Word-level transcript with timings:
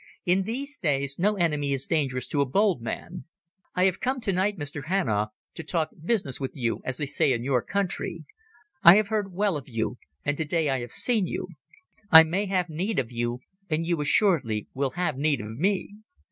"In 0.25 0.45
these 0.45 0.79
days 0.79 1.19
no 1.19 1.35
enemy 1.35 1.73
is 1.73 1.85
dangerous 1.85 2.27
to 2.29 2.41
a 2.41 2.45
bold 2.49 2.81
man. 2.81 3.25
I 3.75 3.83
have 3.85 3.99
come 3.99 4.19
tonight, 4.19 4.57
Mr 4.57 4.85
Hanau, 4.85 5.27
to 5.53 5.63
talk 5.63 5.89
business 6.03 6.39
with 6.39 6.53
you, 6.57 6.81
as 6.83 6.97
they 6.97 7.05
say 7.05 7.33
in 7.33 7.43
your 7.43 7.61
country. 7.61 8.25
I 8.81 8.95
have 8.95 9.09
heard 9.09 9.31
well 9.31 9.55
of 9.57 9.69
you, 9.69 9.99
and 10.25 10.37
today 10.37 10.71
I 10.71 10.79
have 10.79 10.91
seen 10.91 11.27
you. 11.27 11.49
I 12.09 12.23
may 12.23 12.47
have 12.47 12.67
need 12.67 12.97
of 12.97 13.11
you, 13.11 13.41
and 13.69 13.85
you 13.85 14.01
assuredly 14.01 14.67
will 14.73 14.89
have 14.97 15.17
need 15.19 15.39
of 15.39 15.55
me...." 15.55 15.93